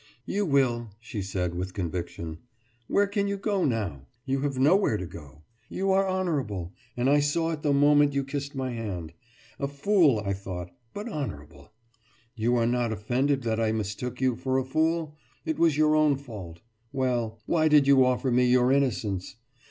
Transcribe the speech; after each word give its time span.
»You 0.25 0.47
will,« 0.47 0.89
she 0.99 1.21
said 1.21 1.53
with 1.53 1.75
conviction. 1.75 2.39
»Where 2.87 3.05
can 3.05 3.27
you 3.27 3.37
go 3.37 3.63
now? 3.65 4.07
You 4.25 4.41
have 4.41 4.57
nowhere 4.57 4.97
to 4.97 5.05
go. 5.05 5.43
You 5.69 5.91
are 5.91 6.09
honourable. 6.09 6.73
I 6.97 7.19
saw 7.19 7.51
it 7.51 7.61
the 7.61 7.71
moment 7.71 8.15
you 8.15 8.23
kissed 8.23 8.55
my 8.55 8.71
hand. 8.71 9.13
A 9.59 9.67
fool, 9.67 10.19
I 10.25 10.33
thought, 10.33 10.71
but 10.95 11.07
honourable. 11.07 11.71
You 12.35 12.55
are 12.55 12.65
not 12.65 12.91
offended 12.91 13.43
that 13.43 13.59
I 13.59 13.71
mistook 13.73 14.19
you 14.19 14.35
for 14.35 14.57
a 14.57 14.65
fool? 14.65 15.15
It 15.45 15.59
was 15.59 15.77
your 15.77 15.95
own 15.95 16.15
fault. 16.17 16.61
Well 16.91 17.39
why 17.45 17.67
did 17.67 17.85
you 17.85 18.03
offer 18.03 18.31
me 18.31 18.47
your 18.47 18.71
innocence? 18.71 19.35